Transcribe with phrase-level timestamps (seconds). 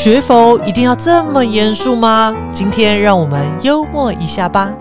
[0.00, 2.32] 学佛一定要这么严肃吗？
[2.52, 4.72] 今天让我们幽默一下吧。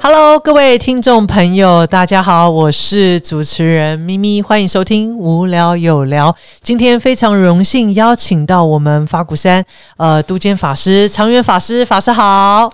[0.00, 6.34] Hello，各位听众朋友，大家好，我是主持人咪咪，欢迎收听无聊有聊。
[6.62, 9.62] 今天非常荣幸邀请到我们法鼓山
[9.98, 12.72] 呃都监法师长远法师，法师好。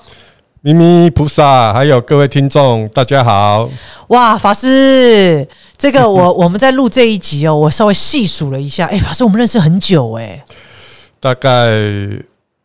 [0.65, 3.69] 咪咪菩萨，还有各位听众，大家好！
[4.09, 5.45] 哇，法师，
[5.77, 10.45] 这个我 我们在录这一集哦，我稍微细数了一下，哎，法师，我们认识很久哎，
[11.19, 11.51] 大概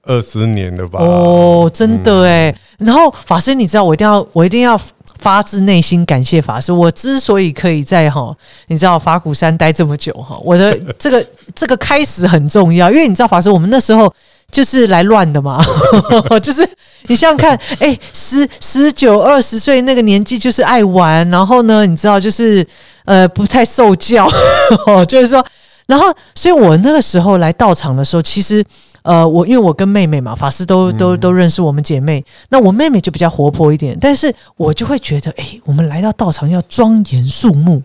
[0.03, 0.99] 二十年了吧？
[1.01, 2.55] 哦，真的哎。
[2.77, 4.79] 然后法师，你知道我一定要我一定要
[5.15, 6.71] 发自内心感谢法师。
[6.71, 8.31] 我之所以可以在哈，
[8.67, 14.13] 你知道法鼓山待这么久哈，我的这个 这个开始很重要，因为你知道法师，我们那时候。
[14.51, 15.63] 就是来乱的嘛，
[16.41, 16.67] 就是
[17.07, 22.65] 你想想看，哎，十十九二十岁那个年纪就是爱玩，然后呢，你知道就是
[23.05, 24.27] 呃不太受教，
[25.07, 25.45] 就是说，
[25.85, 28.63] 然后所以我那个时候来到场的时候，其实
[29.03, 37.83] 呃我因为我跟妹妹嘛，法师都都都认识我们姐妹，那我妹妹就比较活泼一点，但是我就会觉得，哎，我们来到道场要庄严肃穆，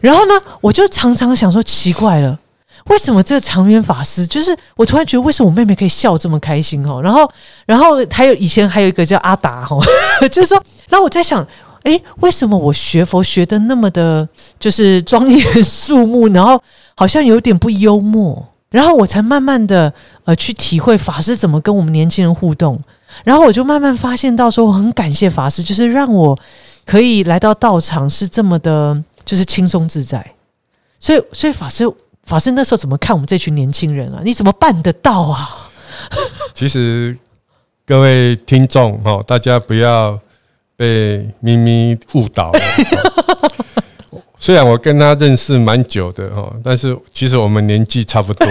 [0.00, 2.38] 然后呢，我就常常想说奇怪了。
[2.86, 7.00] 为什么这个长远法师就是我突然觉得为什么我妹妹可以笑这么开心哦？
[7.00, 7.30] 然后，
[7.64, 9.78] 然后还有以前还有一个叫阿达哈，
[10.30, 11.46] 就是说，然后我在想，
[11.84, 16.60] 哎，为什么我学佛学的那么的，就是庄严肃穆，然后
[16.96, 19.92] 好像有点不幽默，然后我才慢慢的
[20.24, 22.80] 呃去体会法师怎么跟我们年轻人互动，
[23.24, 26.36] 然后我就慢慢发现到说，我很感谢法师，就是让我
[26.84, 30.34] 可以来到道场是这么的，就是轻松自在，
[30.98, 31.88] 所以，所以法师。
[32.24, 34.20] 法师那时候怎么看我们这群年轻人啊？
[34.24, 35.70] 你怎么办得到啊？
[36.54, 37.16] 其实
[37.86, 40.18] 各位听众哦，大家不要
[40.76, 42.52] 被咪咪误导。
[44.38, 48.46] 虽然我跟他认识蛮久的哦，但是其实我们年纪差不多。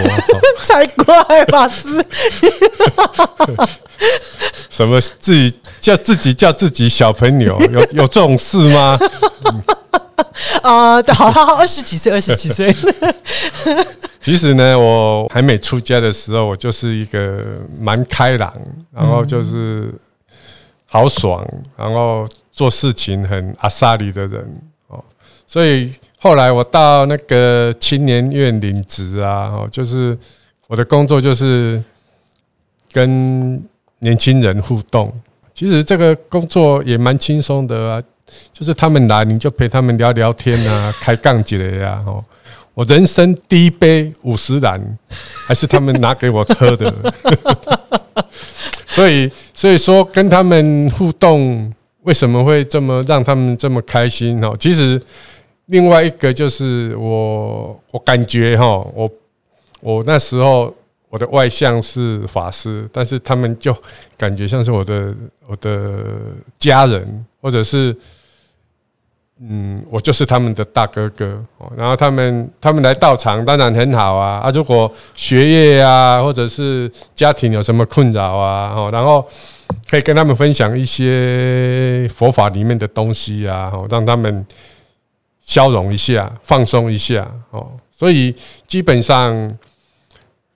[0.63, 2.03] 才怪，法师！
[4.69, 7.59] 什么自己叫自己叫自己小朋友？
[7.71, 8.97] 有有这种事吗？
[10.63, 12.75] 啊，好好好，二十几岁，二十几岁。
[14.21, 17.43] 其实呢，我还没出家的时候，我就是一个
[17.79, 18.53] 蛮开朗，
[18.93, 19.93] 然后就是
[20.85, 21.45] 豪爽，
[21.75, 25.03] 然后做事情很阿萨里的人哦。
[25.47, 30.17] 所以后来我到那个青年院领职啊，哦，就是
[30.67, 31.83] 我的工作就是
[32.91, 33.61] 跟
[33.99, 35.11] 年轻人互动。
[35.53, 38.03] 其实这个工作也蛮轻松的啊。
[38.53, 42.01] 就是他们来，你就陪他们聊聊天啊，开杠之类呀。
[42.05, 42.23] 哦，
[42.73, 44.79] 我人生第一杯五十兰，
[45.47, 46.93] 还是他们拿给我喝的。
[48.87, 54.43] 所以，所以说跟他们互动，为什么会这么让他们这么开心？
[54.43, 55.01] 哦，其实
[55.67, 59.09] 另外一个就是我，我感觉哈，我
[59.79, 60.73] 我那时候
[61.09, 63.75] 我的外向是法师，但是他们就
[64.17, 65.15] 感觉像是我的
[65.47, 66.03] 我的
[66.59, 67.95] 家人，或者是。
[69.43, 71.71] 嗯，我就是他们的大哥哥哦。
[71.75, 74.39] 然后他们他们来到场，当然很好啊。
[74.39, 79.27] 啊，如果学业啊，或者是家庭有什么困扰啊，哦，然后
[79.89, 84.45] 可以跟他们分享一些佛法里面的东西啊，哦，让他们
[85.41, 87.67] 消融一下，放松一下哦。
[87.89, 88.35] 所以
[88.67, 89.51] 基本上，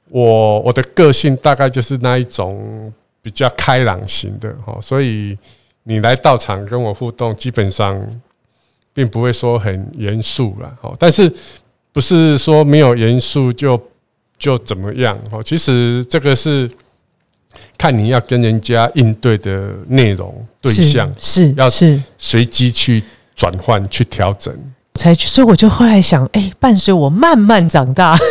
[0.09, 4.78] 我我的个性大概就是那一种比较开朗型的哦。
[4.79, 5.35] 所以
[5.81, 8.00] 你来到场跟我互动，基本上。
[8.95, 11.29] 并不会说很严肃了，哦，但是
[11.91, 13.78] 不是说没有严肃就
[14.39, 15.44] 就怎么样哦？
[15.44, 16.72] 其实这个是
[17.78, 23.03] 看你要跟人家应对的内容对象是要是随机去
[23.35, 24.57] 转换去调整，
[24.94, 28.17] 才所以我就后来想，哎，伴随我慢慢长大。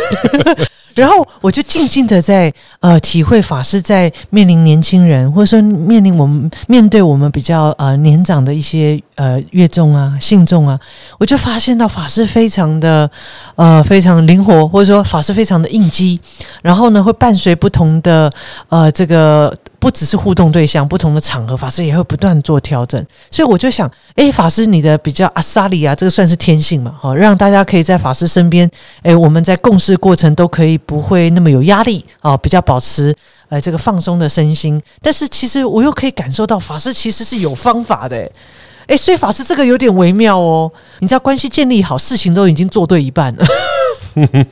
[0.95, 10.79] 然后我就静静的在呃体会法师在面临年轻人，或者说面临我们面对我们比较呃年长的一些呃乐众啊信众啊，
[11.17, 13.09] 我就发现到法师非常的
[13.55, 16.19] 呃非常灵活，或者说法师非常的应激，
[16.61, 18.31] 然后呢会伴随不同的
[18.69, 19.53] 呃这个。
[19.77, 23.05] 不只是互动对象，不同的场合，法师也会不断做调整。
[23.29, 26.91] 所以我就想，哎，法师你的比较阿萨里啊，这个算是天性嘛？
[26.99, 28.67] 哈，让大家可以在法师身边，
[29.03, 33.15] 哎，我们在共事过程都可以不会那么有压力啊，比较保持
[33.47, 34.81] 呃这个放松的身心。
[35.03, 38.27] 但是其实我又可以感受到，法师其实是有方法的，
[38.87, 40.71] 哎，所以法师这个有点微妙哦。
[40.99, 43.45] 你知道，关系建立好，事情都已经做对一半了。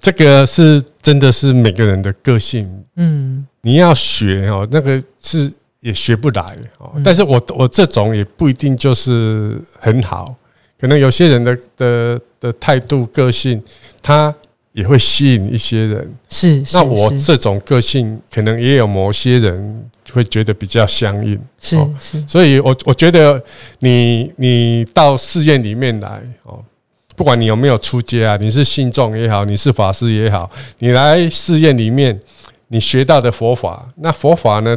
[0.00, 3.46] 这个是真的是每个人的个性，嗯。
[3.62, 6.46] 你要学哦，那个是也学不来
[6.78, 6.92] 哦。
[7.02, 10.32] 但是我我这种也不一定就是很好，
[10.80, 13.60] 可能有些人的的的态度、个性，
[14.00, 14.32] 他
[14.70, 16.14] 也会吸引一些人。
[16.28, 21.40] 是，那我这种个性，可能也有某些人会觉得比较相应。
[21.60, 23.42] 是是，所以我我觉得
[23.80, 26.62] 你你到寺院里面来哦，
[27.14, 32.18] 不管你有没有出家啊，你是信众也好，你是法师也好，你来寺院里面，
[32.68, 34.76] 你学到的佛法，那佛法呢？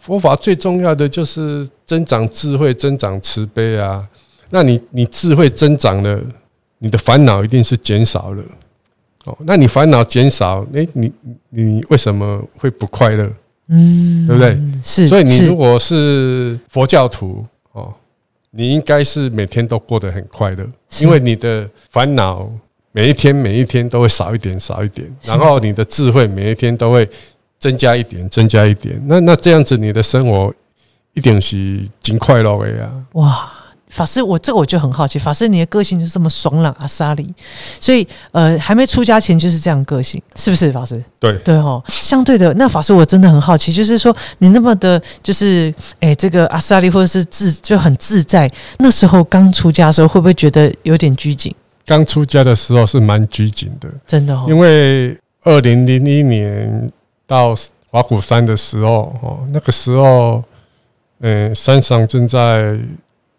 [0.00, 4.06] 佛法最重要的就是增长智慧，增长慈悲啊。
[4.50, 6.18] 那你你智慧增长了，
[6.78, 8.42] 你的烦恼一定是减少了。
[9.24, 11.12] 哦，那你烦恼减少，诶，你
[11.50, 13.30] 你为什么会不快乐？
[13.68, 14.60] 嗯，对不对？
[14.82, 17.92] 是，所以你如果是佛教徒哦，
[18.50, 20.66] 你应该是每天都过得很快乐，
[21.00, 22.48] 因为你的烦恼
[22.92, 27.08] 每一天每一天都会少一点少一点，然后你的智慧每一天都会
[27.58, 29.00] 增加一点增加一点。
[29.06, 30.54] 那那这样子，你的生活
[31.14, 32.90] 一定是尽快乐的呀！
[33.12, 33.50] 哇。
[33.96, 37.34] 法师，我这个我就很好奇，法师你的个性就这么爽朗阿萨里，
[37.80, 41.02] 所以呃还没出家前就是这样个性，是不是法师？
[41.18, 48.50] 对对哈，相对的那法师我真的很好奇，就是说你那么的，就是哎这个阿萨里或者是自就很自在，
[48.80, 51.54] 那时候刚出家的时候会不会觉得有点拘谨？
[51.86, 56.92] 刚出家的时候是蛮拘谨的，真的，因为二零零一年
[57.26, 57.56] 到
[57.90, 60.44] 华虎山的时候哦，那个时候
[61.20, 62.78] 嗯山上正在。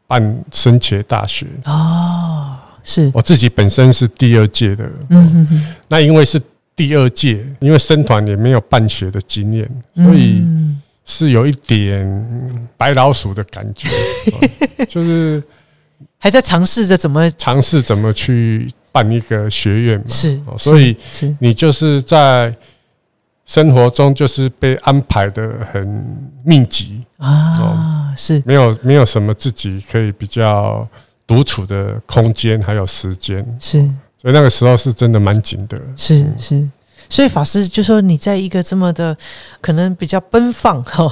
[0.07, 1.45] 办升学大学。
[1.65, 3.11] 哦，是。
[3.13, 6.41] 我自己本身是第二届的，嗯哼哼，那因为是
[6.75, 10.43] 第二届，因为生团也没有办学的经验，所以
[11.05, 13.89] 是有一点白老鼠的感觉，
[14.87, 15.43] 就是
[16.17, 20.95] 还在尝试着怎么尝试怎么去办一个学院嘛，是，所以
[21.39, 22.55] 你就是在。
[23.49, 26.05] 生活中就是被安排的很
[26.43, 28.43] 密集啊，是。
[28.45, 30.85] 没有没有什么自己可以比较
[31.25, 33.79] 独处的空间，还有时间，是，
[34.21, 36.67] 所以那个时候是真的蛮紧的，是是，
[37.09, 39.15] 所以法师就说你在一个这么的
[39.61, 41.09] 可能比较奔放 哈，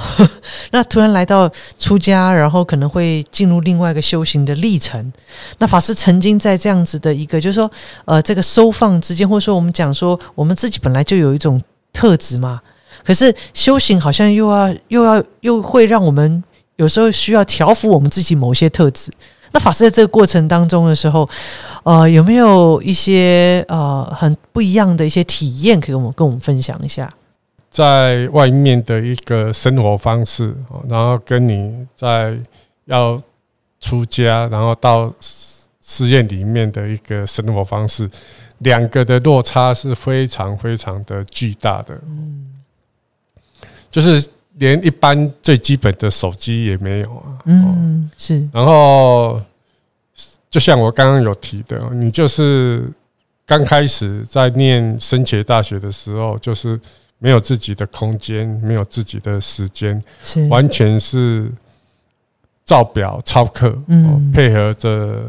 [0.72, 5.12] 那突然来到出家，然后可能会进入另外一个修行的历程。
[5.58, 7.70] 那法师曾经在这样子的一个，就是说
[8.04, 11.58] 呃，这个收放之间，或者说我们讲说我们自己本来就有一种。
[11.98, 12.60] 特质嘛，
[13.02, 16.44] 可是修行好像又要又要又会让我们
[16.76, 19.10] 有时候需要调服我们自己某些特质。
[19.52, 21.28] 那法师在这个过程当中的时候，
[21.84, 27.12] 呃，有没有一些呃很不一样的一些体验可以跟我们跟我们分享一下？
[27.70, 30.54] 在外面的一个生活方式，
[30.88, 32.36] 然后跟你在
[32.86, 33.20] 要
[33.80, 35.12] 出家，然后到
[35.80, 38.10] 寺院里面的一个生活方式。
[38.60, 42.54] 两个的落差是非常非常的巨大的，嗯，
[43.90, 44.26] 就是
[44.58, 48.46] 连一般最基本的手机也没有啊，嗯，是。
[48.52, 49.40] 然后
[50.50, 52.90] 就像我刚刚有提的，你就是
[53.44, 56.80] 刚开始在念升学大学的时候，就是
[57.18, 60.46] 没有自己的空间，没有自己的时间，是。
[60.48, 61.50] 完全是
[62.64, 65.22] 照表抄课，嗯，配合着。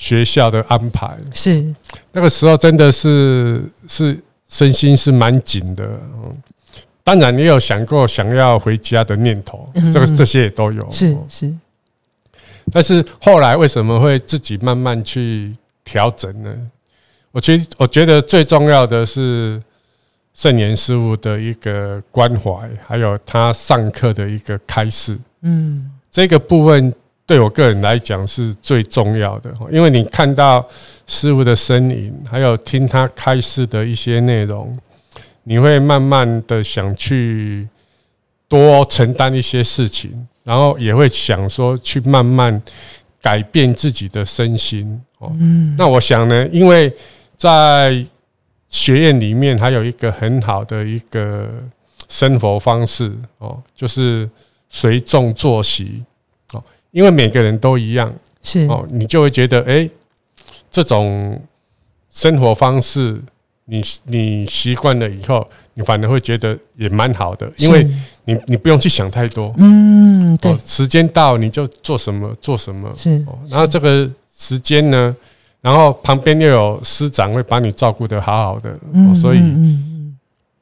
[0.00, 1.18] 学校的安排。
[1.34, 1.74] 是。
[2.12, 4.16] 那个时候真的是是
[4.48, 5.84] 身心是蛮紧的，
[6.22, 6.36] 嗯，
[7.08, 11.50] 当然你有想过想要回家的念头，这个这些也都有，是是。
[12.70, 16.54] 但是后来为什么会自己慢慢去调整呢？
[17.32, 19.58] 我觉我觉得最重要的是
[20.34, 26.92] 圣严师傅的一个关怀，还有他上课的一个开示，嗯，这个部分。
[27.28, 30.66] 对我个人来讲是最重要的，因为你看到
[31.06, 34.74] 师傅的身影，还有听他开示的一些内容，
[35.48, 37.66] 你会慢慢的想去
[38.46, 42.62] 多承担一些事情，然后也会想说去慢慢
[43.22, 45.00] 改变自己的身心。
[45.18, 45.32] 哦，
[45.78, 46.94] 那我想呢，因为
[47.36, 48.04] 在
[48.68, 51.48] 学院里面还有一个很好的一个
[52.08, 54.28] 生活方式哦，就是
[54.68, 56.04] 随众作息。
[56.90, 58.12] 因为每个人都一样，
[58.42, 59.88] 是哦，你就会觉得，哎，
[60.70, 61.38] 这种
[62.10, 63.20] 生活方式，
[63.68, 67.86] 你你习惯了以后，你反而会觉得也蛮好的，因为
[68.24, 75.14] 你你不用去想太多，嗯，对，时间到你就做什么做什么，是，然后这个时间呢，
[75.60, 78.74] 然后旁边又有师长会把你照顾的好好的，
[79.14, 79.40] 所以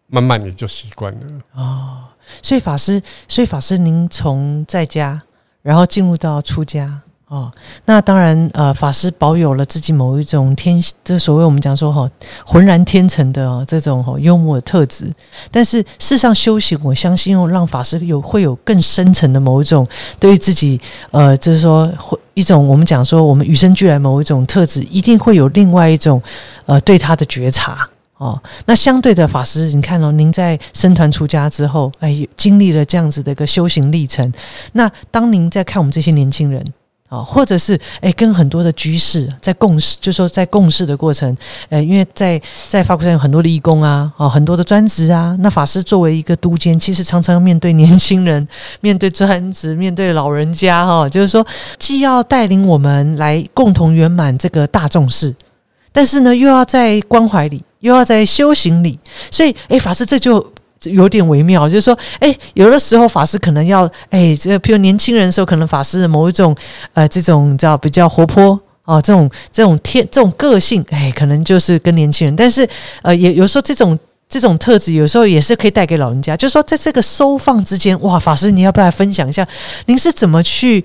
[0.09, 1.21] 慢慢你就习惯了。
[1.55, 1.99] 哦，
[2.43, 5.23] 所以法师，所以法师，您从在家。
[5.63, 7.51] 然后进入到出家哦，
[7.87, 12.09] 那当然呃，法师保有了自己某一种天，这所谓我们讲说哈
[12.45, 15.13] 浑然天成的这种哈幽默的特质。
[15.51, 19.85] 但是事实上修行，我相信用让法师有会有更深层的某一种
[20.21, 20.81] 对于自己
[21.11, 21.93] 呃，就是说
[22.35, 26.23] 一种我们讲说我们与生俱来某一种特质，一定会有另外一种
[26.67, 34.33] 呃对他的觉察哦，那相对的法师，你看哦，您在僧团出家之后，哎，经历了这样子的一个修行历程。
[34.75, 36.65] 那当您在看我们这些年轻人
[37.09, 41.37] 啊，或者是哎跟很多的居士在共事，就说在共事的过程，
[41.69, 45.37] 呃，因为在在法国上有很多的义工啊，哦，很多的专职啊。
[45.41, 48.47] 那法师作为一个督监，其实常常面对年轻人，
[48.81, 51.47] 面对专职，面对老人家哈，就是说
[51.79, 55.35] 既要带领我们来共同圆满这个大众事，
[55.93, 57.63] 但是呢，又要在关怀里。
[57.81, 58.99] 又要在修行里，
[59.31, 60.45] 所以哎，法师这就
[60.91, 66.55] 有点微妙，就是说，哎，有的时候法师可能要，哎，这譬如年轻人的时候，可能法师的某一种
[66.95, 72.69] 呃，这种你知道比较活泼哦，这种这种天这种个性，哎，可能就是跟年轻人，但是
[73.03, 79.47] 呃，也有时候这种这种特质，有时候也是可以带给老人家，就是说，在这个收放之间，哇，法师你要不要来分享一下，
[79.87, 80.85] 您是怎么去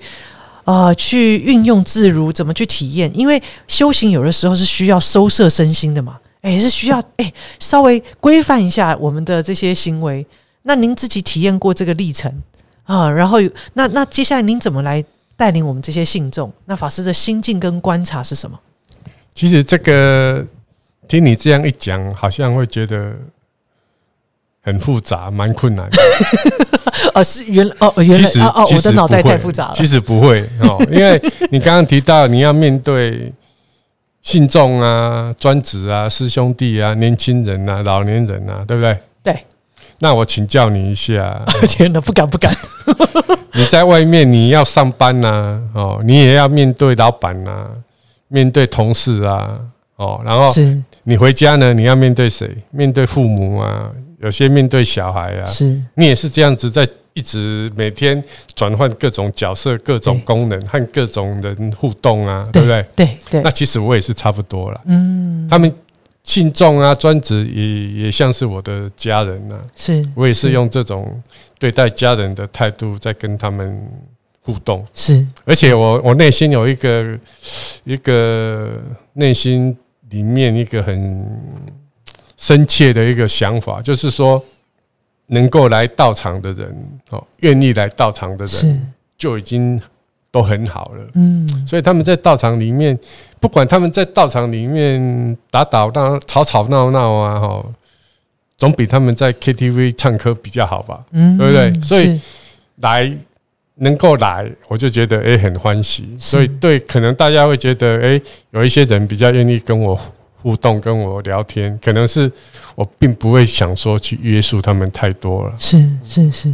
[0.64, 3.10] 啊去运用自如，怎么去体验？
[3.14, 6.16] 因为修行有的时候是需要收摄身心的嘛。
[6.42, 10.26] 哎，是需要哎，稍微规范一下我们的这些行为。
[10.64, 12.32] 那您自己体验过这个历程
[12.84, 13.08] 啊？
[13.10, 13.38] 然后
[13.74, 15.04] 那那接下来您怎么来
[15.36, 16.52] 带领我们这些信众？
[16.66, 18.58] 那法师的心境跟观察是什么？
[19.34, 20.44] 其实这个
[21.08, 23.12] 听你这样一讲，好像会觉得
[24.62, 25.88] 很复杂，蛮困难。
[27.14, 29.72] 哦，是原哦，原来哦哦，我的脑袋太复杂了。
[29.74, 31.20] 其实不会哦，因为
[31.50, 33.32] 你刚刚提到你要面对。
[34.22, 38.96] 信众啊，专职啊，师兄弟啊，年轻人啊，老年人啊，对不对？
[39.22, 39.36] 对。
[39.98, 42.54] 那我请教你一下， 天哪，不敢不敢。
[43.54, 47.68] 你在外面你要上班呐，哦，你也要面对老板呐，
[48.28, 49.60] 面对同事啊，
[49.96, 50.50] 哦，然后
[51.02, 52.48] 你回家呢，你要面对谁？
[52.70, 56.88] 面对父母啊，有些面对小孩啊，是你也是这样子在。
[57.14, 58.22] 一直每天
[58.54, 62.86] 转换各种角色、各种功能和各种人互动啊，对不对？
[62.96, 63.42] 对对。
[63.42, 64.80] 那其实我也是差不多了。
[64.86, 65.46] 嗯。
[65.50, 65.70] 他们
[66.24, 69.58] 信众啊、专职也也像是我的家人呐。
[69.76, 70.02] 是。
[70.14, 71.22] 我也是用这种
[71.58, 73.78] 对待家人的态度在跟他们
[74.40, 74.82] 互动。
[74.94, 75.26] 是。
[75.44, 77.18] 而且我我内心有一个
[77.84, 78.80] 一个
[79.12, 79.76] 内心
[80.08, 81.26] 里面一个很
[82.38, 84.42] 深切的一个想法，就是说。
[85.26, 89.80] 能够来到场的人，哦，愿意来到场的人，就已经
[90.30, 91.04] 都很好了。
[91.14, 92.98] 嗯，所以他们在道场里面，
[93.40, 97.64] 不管他们在道场里面打打闹、吵吵闹闹啊，哈，
[98.58, 101.04] 总比他们在 KTV 唱歌比较好吧？
[101.12, 101.80] 嗯，对不对？
[101.80, 102.20] 所以
[102.76, 103.10] 来
[103.76, 106.14] 能够来，我就觉得哎很欢喜。
[106.18, 109.98] 所以对，可能大家会觉得哎，有一些人比较愿意跟我。
[110.42, 112.30] 互动跟我聊天，可能是
[112.74, 115.54] 我并不会想说去约束他们太多了。
[115.58, 116.52] 是是是，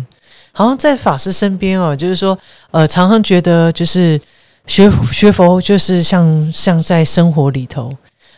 [0.53, 2.39] 好像在法师身边哦，就是说，
[2.71, 4.21] 呃，常常觉得就是
[4.67, 7.91] 学学佛，就是像像在生活里头，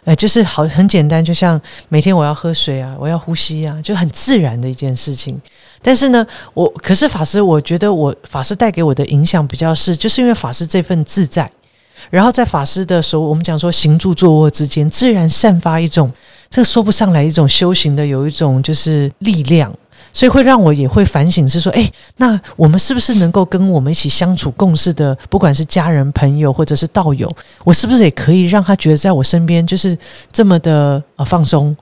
[0.04, 5.40] 呃，就是好很简单，就像每天我要喝水啊，我要呼吸啊，就很自然的一件事情。
[5.82, 11.50] 但是呢，我可是法师，我觉得我法师带给我的影响比较是，就是因为法师这份自在。
[12.08, 16.10] 然后在法师的时候，我们讲说行住坐卧之间，自然散发一种
[16.48, 19.72] 这说不上来一种修行的有一种就是力量，
[20.12, 27.30] 所以会让我也会反省，是说，哎，那我们是不是能够跟我们一起相处共事的，不管是家人、朋友或者是道友，
[27.64, 29.96] 我是不是也可以让他觉得在我身边就是
[30.32, 31.76] 这么的呃放松？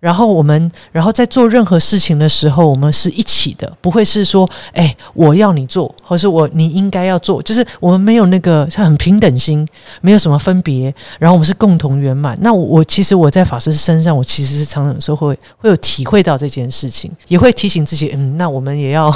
[0.00, 9.66] 然后我们，然后在做任何事情的时候，我们是一起的，不会是说，哎，我要你做，或是我你应该要做，就是我们没有那个很平等心，
[10.00, 12.38] 没有什么分别，然后我们是共同圆满。
[12.40, 19.12] 那我其实我在法师身上，我其实是常常有时候会会有体会到这件事情，也会提醒自己，嗯， 那我们也要，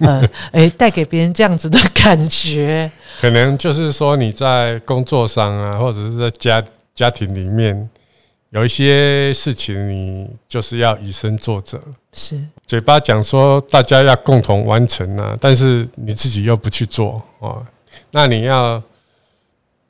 [0.00, 2.90] 呃，哎，带给别人这样子的感觉。
[3.20, 7.90] 可能就是说你在工作上啊，或者是在家家庭里面。
[8.56, 11.78] 有一些事情，你就是要以身作则，
[12.14, 12.40] 是。
[12.66, 17.60] 嘴巴讲说大家要共同完成啊，但是你自己又不去做啊，
[18.10, 18.82] 那你要，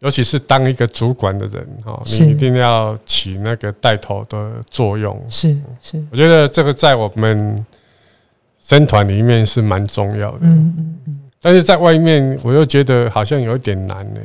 [0.00, 7.64] 尤其是当一个主管的人啊，你一定要起那个带头的作用，是是，我觉得这个在我们
[8.60, 14.20] 生团里面是蛮重要的，嗯嗯嗯，但是在外面我又觉得好像有一点难呢。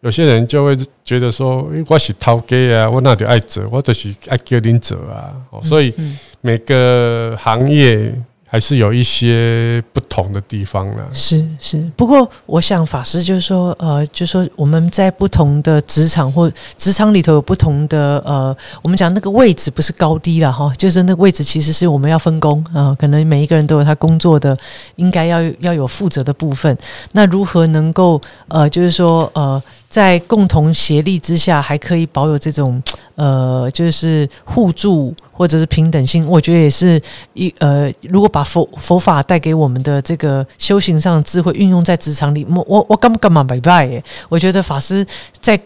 [0.00, 5.34] 有些人就会觉得说，我是掏给啊，我那就爱做，我就是爱叫您做啊。
[5.62, 5.92] 所以
[6.40, 8.14] 每个行业
[8.46, 10.28] 还是有一些不同。
[10.28, 11.08] 同的地方了。
[11.12, 24.56] 是是，不过我想法师就是说，呃，就是说我们在不同的职场或职场里头有不同的呃，我们讲那个位置不是高低了哈，就是那个位置其实是我们要分工啊，可能每一个人都有他工作的
[24.96, 26.76] 应该要要有负责的部分。
[27.12, 29.62] 那如何能够呃，就是说呃。
[29.88, 32.80] 在共同协力之下，还可以保有这种
[33.14, 36.28] 呃，就是互助或者是平等性。
[36.28, 37.00] 我觉得也是
[37.32, 44.02] 一呃，如果把佛佛法带给我们的这个修行上的智慧运用在职场里，我我我干不干嘛拜拜耶？
[44.30, 45.06] 我觉得法师
[45.38, 45.60] 在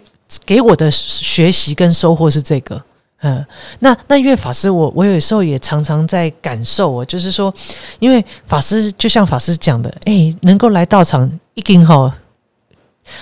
[0.45, 2.83] 给我的学习跟收获是这个。
[3.21, 3.47] 嗯，
[3.79, 7.55] 那那因为法师，我我有时候也常常在感受哦，就是说，
[8.01, 12.13] 因为法师就像法师讲的，哎，能够来到场一定好。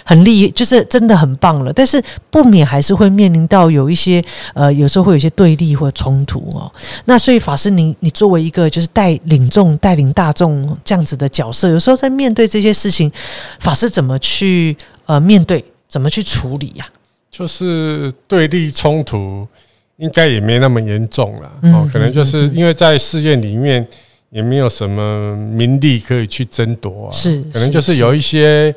[0.04, 4.22] 很厉，就是真的很棒了，但是不免还是会面临到有一些
[4.54, 6.70] 呃，有时候会有一些对立或冲突哦。
[7.06, 13.10] 那所以法师，你你作为一个就是带领众、带领大众这样子的角色，有时候在面对这些事情，
[13.58, 16.86] 法师怎么去呃面对，怎么去处理呀？
[17.30, 19.48] 就是对立冲突
[19.96, 23.86] 应该也没那么严重了哦，可能就是因为在寺院里面
[24.28, 28.74] 也没有什么名利可以去争夺啊，是可能就是有一些。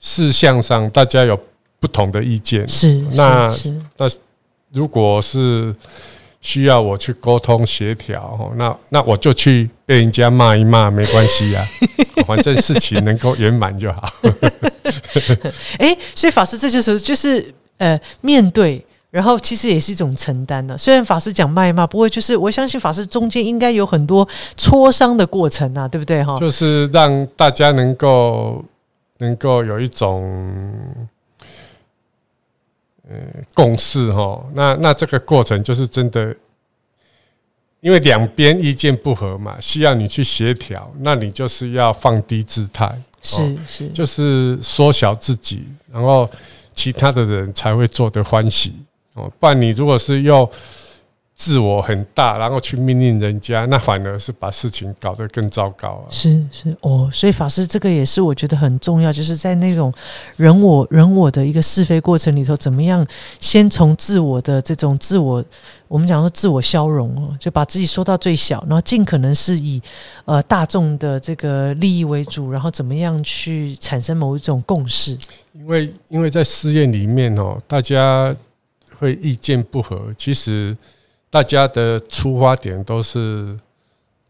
[0.00, 1.38] 事项上，大家有
[1.80, 2.68] 不同的意见。
[2.68, 3.54] 是那
[3.96, 4.06] 那
[4.72, 5.74] 如果是
[6.40, 11.64] 需要我去沟通协调，那那我就去被人家骂一骂，没关系呀，
[12.26, 14.08] 反正事情能够圆满就好。
[15.78, 20.76] 哎，所以法师这就是就是呃面对，然后其实也是一种承担呢。
[20.78, 24.26] 虽然法师讲骂一骂，不过就是我相信法师中间应该有很多
[24.56, 26.22] 磋商的过程啊，对不对？
[26.22, 28.64] 哈，就是让大家能够。
[29.18, 31.08] 能够有一种
[33.08, 33.16] 呃
[33.54, 36.34] 共识哈，那那这个过程就是真的，
[37.80, 46.28] 因为两边意见不合嘛，需要你去协调，那你就是要放低姿态，是是，就是缩小自己，然后
[46.74, 48.74] 其他的人才会做得欢喜
[49.14, 50.50] 哦，不然你如果是要。
[51.38, 56.10] 自我很大，然后去命令人家，那反而是把事情搞得更糟糕啊！
[56.10, 59.94] 是是哦，所以法师这个也是我觉得很重要，就是在那种
[60.36, 63.06] 人我人我的一个是非过程里头，怎么样
[63.38, 65.42] 先从自我的这种自我，
[65.86, 69.80] 我们讲说自我消融哦，就把自己缩到最小，然后尽可能是以
[70.24, 75.16] 呃大众的这个利益为主，然后怎么样去产生某一种共识？
[75.52, 78.34] 因为因为在试验里面哦，大家
[78.98, 80.76] 会意见不合，其实。
[81.30, 83.54] 大家的出发点都是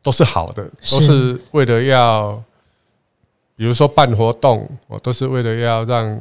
[0.03, 2.43] 都是好的，都是为了要，
[3.55, 6.21] 比如说办活动，我都是为了要让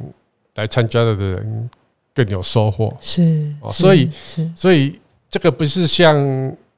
[0.54, 1.70] 来参加的人
[2.14, 2.96] 更有收获。
[3.00, 4.08] 是哦，所以
[4.54, 4.96] 所以
[5.28, 6.16] 这个不是像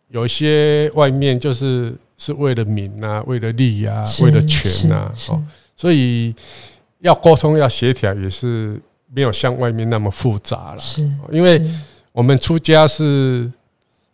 [0.09, 5.43] 有些外面就是是为了名啊，为了利啊，为了权啊，哦，
[5.77, 6.35] 所以
[7.01, 8.81] 要沟通要协调也是
[9.13, 10.79] 没有像外面那么复杂了。
[10.79, 11.61] 是，因为
[12.13, 13.53] 我们出家是。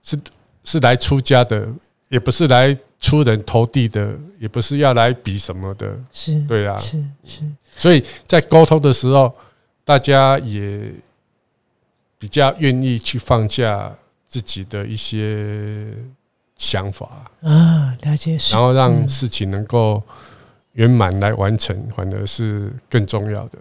[0.06, 0.18] 是
[0.64, 1.68] 是来出家的，
[2.08, 7.42] 也不是来出人头地的，也不是要来比什么的，是对啊，是是，
[7.76, 9.34] 所以在沟通的时候，
[9.84, 10.92] 大家也
[12.18, 13.92] 比较愿意去放下
[14.26, 15.86] 自己的一些
[16.56, 17.30] 想法。
[17.42, 20.02] 啊，了解，然后让事情能够
[20.72, 23.58] 圆满来完成，反而是更重要的。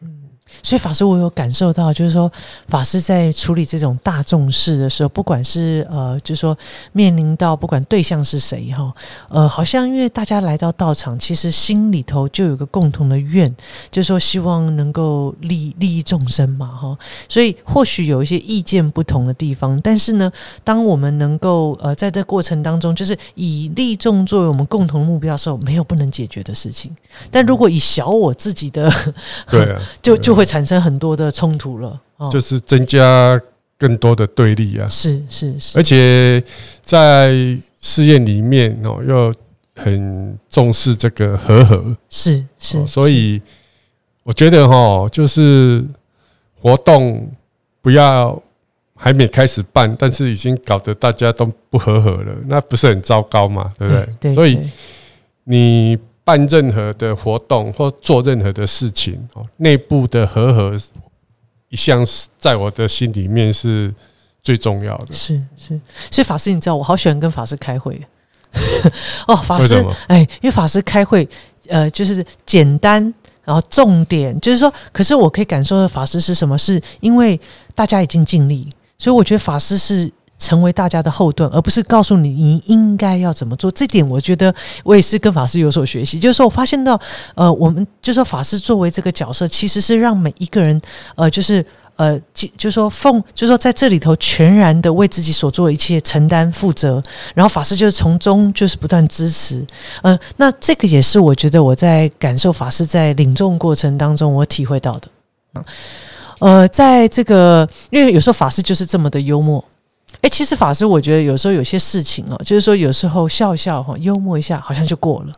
[0.63, 2.31] 所以法师，我有感受到，就是说，
[2.67, 6.57] 法师在处理这种大众事的时候，不管是呃，就是说
[6.93, 8.93] 面临到不管对象是谁哈，
[9.29, 13.53] 呃，好像因为大家来到道场，其实心里头就有个共同的愿，
[13.91, 16.97] 就是说希望能够利利益众生嘛哈。
[17.27, 20.31] 所以或许有一些意见不同的地方，但是呢，
[20.63, 26.95] 当我们能够呃在这过程当中，就是以利众作为我们共同目标的时候，没有不能解决的事情。
[27.29, 28.89] 但如果以小我自己的，
[29.49, 30.44] 对啊， 就就会。
[30.45, 31.99] 产生很多的冲突了，
[32.31, 33.41] 就是增加
[33.77, 34.87] 更多的对立啊！
[34.87, 36.41] 是是是，而且
[36.81, 37.33] 在
[37.81, 39.33] 试验里面哦，又
[39.75, 43.41] 很重视这个和和，是是，所以
[44.23, 45.83] 我觉得哈，就是
[46.61, 47.29] 活动
[47.81, 48.41] 不要
[48.95, 53.73] 还没开始办，但是已经搞得大家都不和和了，那不是很糟糕嘛？
[53.77, 54.33] 对不对？
[54.33, 54.59] 所以
[55.43, 55.97] 你。
[56.25, 60.77] 办任何的活动或做任何的事情哦，内部的和合
[61.69, 63.93] 一向是在我的心里面是
[64.41, 65.13] 最重要的。
[65.13, 65.79] 是是，
[66.11, 68.01] 所以法师，你知道我好喜欢跟法师开会
[69.27, 69.35] 哦。
[69.35, 71.27] 法师，哎，因为法师开会，
[71.67, 73.01] 呃，就是简单，
[73.43, 76.57] 然后重点就是说，可是我可以感受到法师是什么？
[76.57, 77.39] 是因为
[77.75, 83.71] 大家已经尽力，所以我觉得法师是成为大家的后盾，而不是告诉你你应该要怎么做。
[83.71, 86.99] 这点我觉得我也是跟法师有所学习，就是说我发现到，
[87.35, 90.79] 呃，我们就说法师作为这个角色，其实是让每一个人，
[91.15, 97.01] 呃，就是呃，就就说奉，就说在这里头全然的为自己所做的一切承担负责，
[97.33, 99.65] 然后法师就是从中就是不断支持，
[100.01, 105.63] 呃，那这个也是我觉得我在感受法师在领众过程当中我体会到的，
[106.39, 109.63] 呃，在这个因为有时候法师就是这么的幽默。
[110.25, 115.33] 哎，其实法师，我觉得有时候有些事情哦，就是说有时候笑笑哈，幽默一下，好像就过了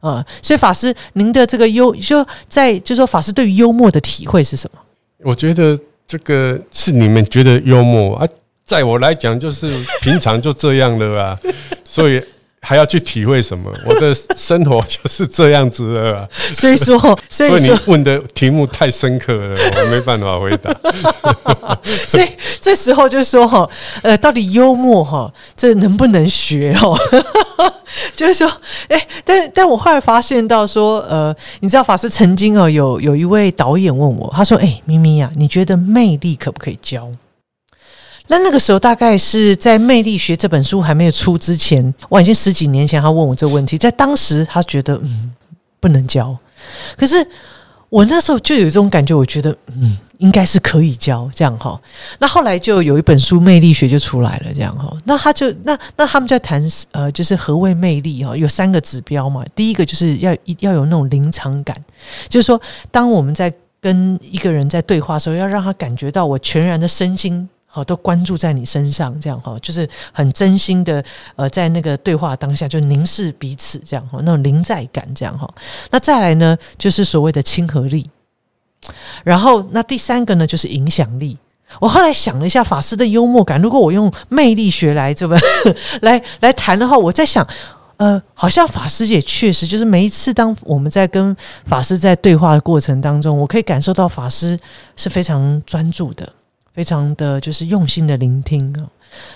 [0.00, 0.26] 啊。
[0.42, 4.80] 所以法师，您的这个幽，就在就说法师对于幽默的体会是什么？
[5.20, 5.78] 我觉得
[6.08, 8.26] 这个是你们觉得幽默啊，
[8.66, 11.38] 在我来讲就是平常就这样了啊，
[11.84, 12.20] 所以。
[12.64, 13.70] 还要去体会什么？
[13.84, 16.96] 我的 生活就是这样子的，所以说，
[17.28, 20.72] 所以你问的题目太深刻了，我没办法回答。
[22.08, 22.28] 所以
[22.60, 23.68] 这时候就说哈，
[24.02, 26.96] 呃，到底幽默哈，这能不能学哦？
[28.14, 28.50] 就是说，
[28.88, 37.10] 哎，但但我后来发现到说，呃，你知道法师曾经哦，有有一位导演问我，他说：“哎，咪咪呀，你觉得魅力可不可以教？”
[38.32, 45.34] 那那个时候大概是在《魅力学》这本书还没有出之前，我已经十几年前，他问我这个问题，在当时他觉得嗯
[45.78, 46.34] 不能教，
[46.96, 47.22] 可是
[47.90, 51.78] 我那时候就有一种感觉，我觉得嗯应该是可以教这样哈。
[52.20, 54.96] 那后来就有一本书《魅力学》就出来了这样哈。
[55.04, 58.34] 那他就那那他们在谈呃就是何谓魅力哈？
[58.34, 61.76] 有三个指标嘛，第一个就是要要有那种临场感，
[62.30, 62.58] 就是说
[62.90, 67.46] 当我们在跟一个人在对话的时候，要让他感觉到我全然的身心。
[67.74, 71.02] 好，都关注在你身上，这样哈，就是很真心的，
[71.36, 75.48] 呃，在那个对话当下就凝视彼此，这样哈，那种临在感，这样哈。
[75.90, 78.10] 那再来呢，就是所谓的亲和力。
[79.24, 81.38] 然后，那第三个呢，就是影响力。
[81.80, 85.38] 我后来想了一下，法师的幽默感，如果我用魅力学来这么
[86.02, 87.46] 来来谈的话，我在想，
[87.96, 94.58] 呃，好像法师也确实，就是每一次当我们在跟法师在对话的过程当中，我可以感受到法师
[94.94, 96.30] 是非常专注的。
[96.72, 98.88] 非常的就是用心的聆听啊，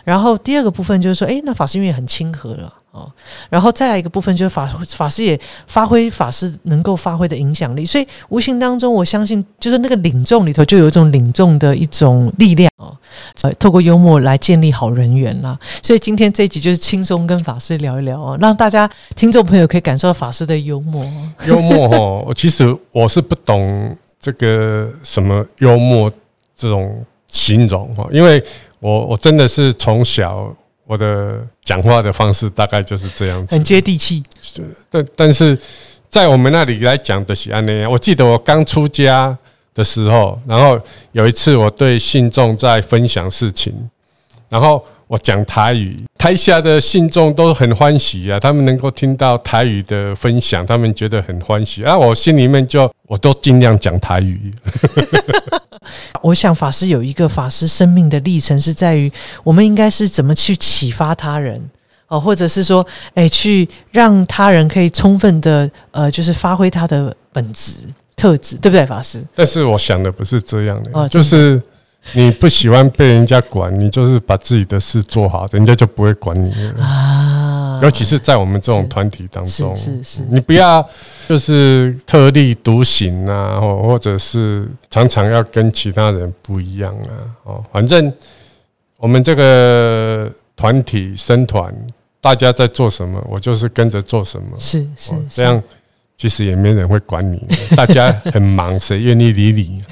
[0.04, 3.12] 然后第二个部分就是说，哎，那法师因为很亲和了哦，
[3.50, 12.96] 然后再来一个部分就是法法师也发挥法师能够发挥的影响力，所以无形当中我相信就是那个领众里头就有一种领众的一种力量哦，
[13.42, 21.04] 呃，透过幽默来建立好人缘啦，所以今天这一集就是轻松跟法师聊一聊哦，让大家听众朋友可以感受到法师的幽默。
[21.46, 26.10] 幽默哦，其实我是不懂这个什么幽默
[26.56, 27.04] 这种。
[27.28, 28.42] 形容哦，因为
[28.80, 30.54] 我我真的是从小
[30.86, 34.22] 我的讲话的方式大概就是这样子，很接地气。
[34.88, 35.58] 但但是
[36.08, 37.90] 在我们那里来讲的是安那样。
[37.90, 39.36] 我记得我刚出家
[39.74, 40.80] 的时候，然后
[41.12, 43.74] 有一次我对信众在分享事情，
[44.48, 51.96] 然后我讲台语，台下的信众都很欢喜啊，他们能够听到台语的分享，他们觉得很欢喜啊。
[51.96, 54.52] 我心里面就我都尽量讲台语。
[56.20, 59.10] 我想法师有一个法师生命的历程，是在于
[59.44, 61.70] 我们应该是怎么去启发他人
[62.08, 67.82] 哦，或者是说，哎，去让他人可以充分的呃，就是发挥他的本质
[68.16, 69.24] 特质，对不对，法师？
[69.36, 71.62] 但是我想的不是这样的，哦，就是
[72.14, 76.50] 你不喜欢被人家管，你就是把自己的事做好，人家就不会管你。
[76.50, 77.78] 了啊。
[77.82, 80.82] 尤其是在我们这种团体当中，是是，你不要
[81.28, 88.10] 就是特立独行啊，或或者是常常要跟其他人不一样啊，哦，反正
[88.96, 91.70] 我们这个团体生团，
[92.18, 95.62] 大家在做什么，我就是跟着做什么，是是，这样
[96.16, 97.40] 其实也没人会管你，
[97.76, 99.82] 大家很忙，谁愿意理你？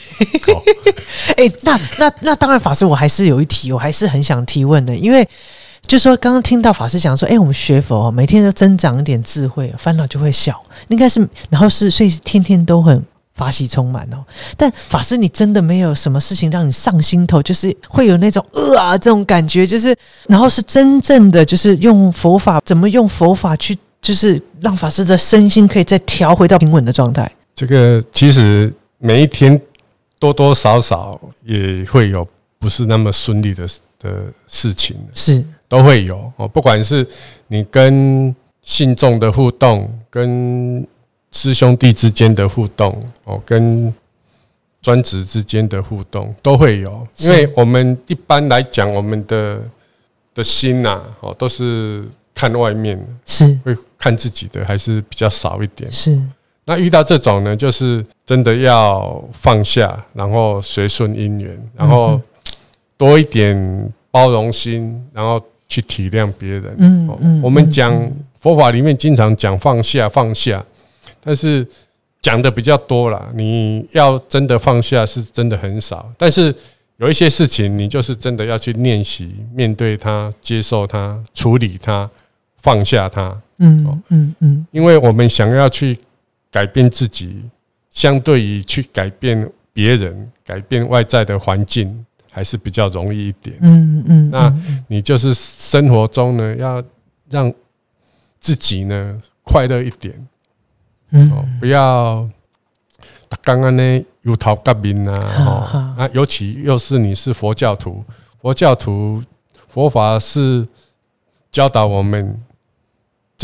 [1.37, 5.27] 哎，那那那当然，法师，我还是有一题，我还是很想提问的，因为。
[5.87, 10.59] 就说刚刚听到法师讲说，哎，我们学佛每天都增长一点智慧，烦恼就会小。
[10.89, 14.25] 应该是，然后是，所以天天都很法喜充满哦。
[14.57, 19.95] 但法师，你真的没有什么事情让你上心头，就是会有那种呃啊这种感觉，就是
[20.27, 27.31] 然后是真正的就是用佛法，怎么用佛法去，就是让法师的身心可以再调回到平稳的状态。
[27.55, 29.59] 这个其实每一天
[30.19, 32.27] 多多少少也会有
[32.59, 33.67] 不是那么顺利的
[33.99, 35.43] 的事情，是。
[35.67, 37.05] 都会有哦，不管是
[37.49, 40.87] 你跟信众的互动，跟
[41.33, 43.93] 师兄弟之间的互动，哦，跟
[44.83, 47.09] 专职之间的互动都会有。
[47.17, 49.59] 因为我们一般来讲，我们的
[50.35, 55.91] 的心呐，哦，都是看外面，是会看自己的，还是比较少一点。
[55.91, 56.21] 是
[56.67, 62.21] 那遇到这种呢，就是真的要放下，然后随顺因缘，然后
[62.97, 63.93] 多一点。
[64.15, 66.67] 包容心，然后去体谅别人。
[67.09, 67.91] 哦嗯嗯我们讲
[68.39, 70.65] 佛法里面经常讲放下放下，
[71.21, 71.67] 但是
[72.23, 73.29] 讲的比较多啦。
[73.35, 76.09] 你要真的放下，是真的很少。
[76.17, 76.55] 但是
[76.99, 82.09] 有一些事情，你就是真的要去练习，面对它，接受它，处理它，
[82.63, 83.37] 放下它。
[83.59, 84.67] 嗯嗯嗯。
[84.71, 85.99] 因为我们想要去
[86.51, 87.43] 改变自己，
[87.91, 93.57] 相对于去改变别人、改变外在的环境，还是比较容易一点。
[93.61, 94.55] 嗯嗯，那
[94.89, 96.83] 你就是生活中呢，要
[97.31, 97.53] 让
[98.41, 100.29] 自己呢快乐一点。
[101.11, 101.31] 嗯。
[101.33, 102.29] 哦，不要
[103.43, 105.61] 刚刚呢有头革命啊，哈哦。
[105.61, 108.05] 哈，啊，尤其又是你是佛教徒，
[108.41, 109.23] 佛教徒
[109.69, 110.67] 佛法是
[111.51, 112.41] 教导我们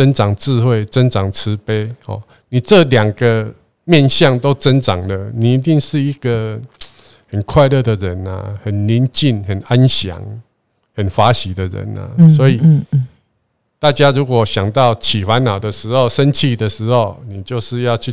[0.00, 2.22] 增长智慧、增长慈悲哦。
[2.48, 3.52] 你这两个
[3.84, 6.58] 面相都增长了，你一定是一个
[7.30, 10.18] 很快乐的人呐、很宁静、很安详、
[10.94, 13.06] 很法喜的人呐、嗯所以嗯嗯
[13.78, 18.10] 大家如果想到起烦恼的时候、生气的时候，你就是要去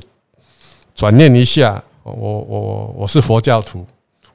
[0.94, 3.86] 转念一下，哦我我我是佛教徒，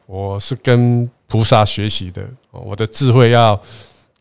[0.06, 3.60] 我是跟菩萨学习的，哦我的智慧要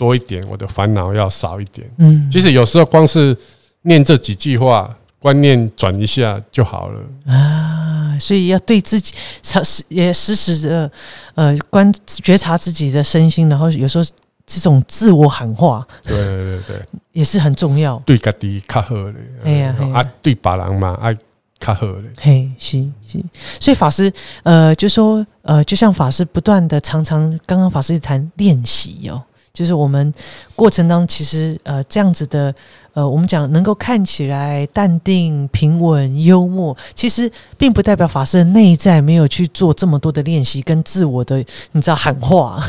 [0.01, 1.87] 多一点，我的烦恼要少一点。
[1.99, 3.37] 嗯其实有时候光是
[3.83, 6.99] 念这几句话，观念转一下就好了。
[7.31, 10.91] 啊，所以要对自己察也时时的
[11.35, 14.03] 呃观觉察自己的身心，然后有时候
[14.47, 16.81] 这种自我喊话对对对对，
[17.13, 18.01] 也是很重要。
[18.03, 21.15] 对家己较好的，哎呀啊，对别人嘛爱
[21.59, 22.03] 较好的。
[22.19, 23.23] 嘿，是是，
[23.59, 24.11] 所以法师
[24.41, 30.13] 呃，就说呃，就像法师不断的常常，刚刚法师谈练习哦，就是我们
[30.55, 32.53] 过程当中其实呃这样子的
[32.93, 41.37] 呃，我们讲能够看起来淡定、平稳、幽默，其实并不代表法师的内在没有去做这么多的练习跟自我的
[41.71, 42.61] 你知道喊话，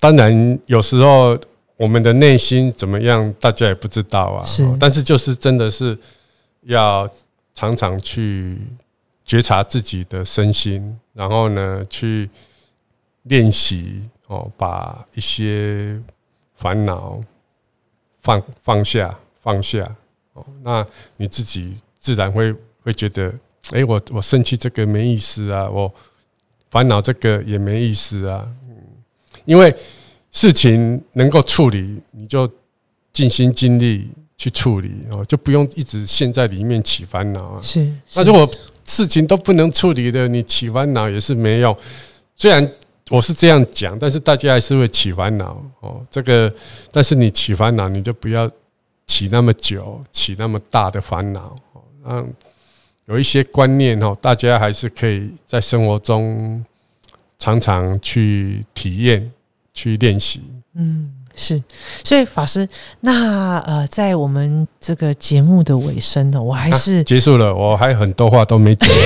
[0.00, 1.38] 当然，有时候
[1.76, 4.42] 我们的内心怎么样，大家也不知道啊。
[4.44, 5.98] 是哦但是就是真的是
[6.62, 7.08] 要
[7.54, 8.58] 常常去
[9.26, 12.30] 觉察自己的身心，然后呢，去
[13.24, 16.00] 练习哦，把一些
[16.54, 17.20] 烦恼
[18.20, 19.84] 放放下，放下
[20.32, 23.32] 哦，那你自己自然会会觉得，
[23.72, 25.92] 哎、我我生气这个没意思啊，我
[26.70, 28.76] 烦恼这个也没意思啊，嗯
[29.44, 29.74] 因为
[30.30, 32.50] 事情能够处理，你就
[33.12, 37.60] 尽心尽力去处理哦，就不用一直陷在里面起烦恼啊。
[37.62, 38.50] 是，那如果
[38.84, 41.76] 事情都不能处理的，你起烦恼也是没用。
[42.34, 42.68] 虽然
[43.10, 46.00] 我是这样讲，但是大家还是会起烦恼哦。
[46.10, 46.52] 这个，
[46.90, 48.50] 但是你起烦恼，你就不要
[49.06, 51.82] 起那么久，起那么大的烦恼哦。
[52.06, 52.26] 让
[53.04, 56.64] 有一些观念哦，大家还是可以在生活中
[57.38, 59.30] 常常去体验、
[59.74, 60.40] 去练习。
[60.74, 61.62] 嗯，是，
[62.02, 62.66] 所以法师，
[63.00, 68.88] 那呃，在我们这个节目的尾声呢，我还是、啊结束了，我还很多话都没讲。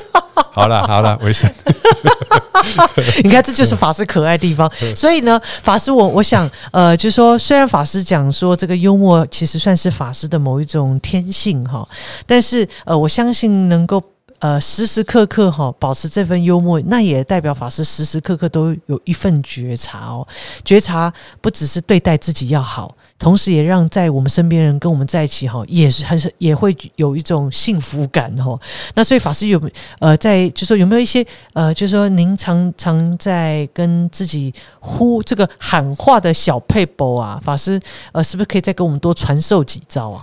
[0.52, 1.50] 好了好了，维生。
[3.24, 4.70] 你看，这就是法师可爱的地方。
[4.94, 11.88] 所以呢，法师我我想，呃，就是说，虽然法师讲说这个幽默其实算是法师的某一种天性哈，
[12.26, 14.02] 但是呃，我相信能够。
[14.42, 20.26] 呃，时时刻刻哈保持这份幽默，那也代表法师时时刻刻都有一份觉察哦。
[20.64, 28.58] 觉察不只是对待自己要好，同时也让在我们身边人跟我们在一起哈，也是很是也会有一种幸福感哈。
[28.94, 29.60] 那所以法师有
[30.00, 37.80] 呃，在就说有没有一些呃，就是说您常常在跟自己呼这个喊话的小配博啊，法师
[38.12, 40.22] 呃，是不是可以再给我们多传授几招啊？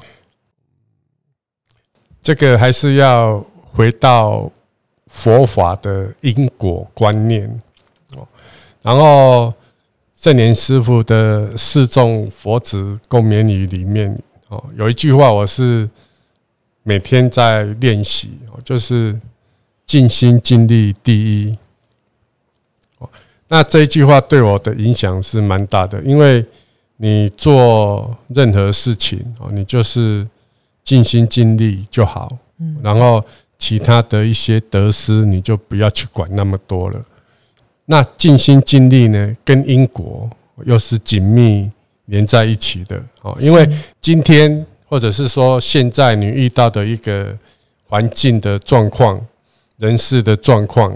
[2.22, 3.42] 这个还是要
[3.74, 4.52] 回到
[5.08, 7.48] 佛法的因果观念
[8.18, 8.28] 哦。
[8.82, 9.54] 然后
[10.22, 14.14] 圣严师傅的四众佛子共勉语里面
[14.50, 15.90] 哦，有一句话我是
[16.84, 19.18] 每天在练习哦，就是
[19.86, 21.58] 尽心尽力第一。
[22.98, 23.10] 哦，
[23.48, 26.46] 那这一句话对我的影响是蛮大的，因为
[26.98, 30.28] 你做任何事情哦，你就是
[30.84, 33.24] 尽心尽力就好，嗯然后
[33.58, 37.02] 其他的一些得失你就不要去管那么多了。
[37.92, 40.30] 那尽心尽力呢，跟因果
[40.64, 41.68] 又是紧密
[42.06, 43.68] 连在一起的哦，因为
[44.00, 47.36] 今天或者是说现在你遇到的一个
[47.88, 49.20] 环境的状况、
[49.78, 50.96] 人事的状况，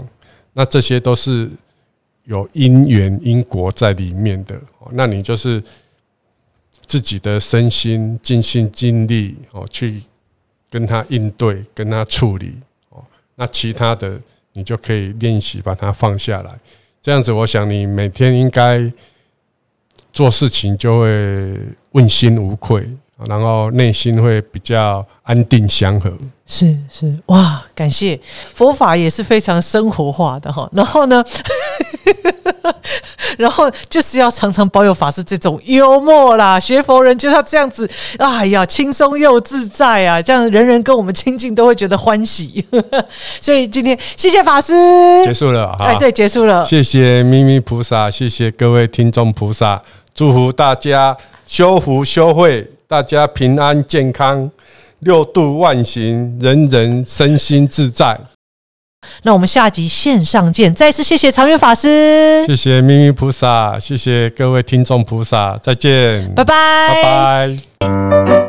[0.52, 1.50] 那这些都是
[2.26, 4.54] 有因缘因果在里面的。
[4.78, 5.60] 哦那你就是
[6.86, 10.00] 自己的身心尽心尽力哦，去
[10.70, 12.54] 跟他应对、跟他处理
[12.90, 13.02] 哦。
[13.34, 14.16] 那其他的
[14.52, 16.56] 你就可以练习把它放下来。
[17.04, 18.90] 这样子，我想你每天应该
[20.10, 21.54] 做事情就会
[21.90, 22.88] 问心无愧，
[23.28, 26.10] 然后内心会比较安定祥和。
[26.46, 28.18] 是是哇，感谢
[28.54, 30.66] 佛法也是非常生活化的哈。
[30.72, 31.22] 然后呢，
[33.38, 42.64] 然后就是要常常保有法师这种幽默啦，学佛人就要这样子，哎呀，轻松又自在啊，这样人人跟我们亲近都会觉得欢喜。
[43.40, 44.72] 所以今天谢谢法师，
[45.26, 49.82] 结束了，哎，对，结束了，谢谢咪咪菩萨，谢谢各位听众菩萨，
[50.14, 54.50] 祝福大家修福修慧，大家平安健康。
[55.00, 58.18] 六度万行，人人身心自在。
[59.22, 60.72] 那我们下集线上见！
[60.74, 68.43] 再次谢谢长远法师，谢谢咪咪菩萨，谢谢各位听众菩萨，再见，拜拜，拜拜。